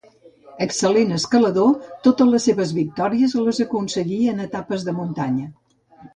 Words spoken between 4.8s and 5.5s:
de muntanya.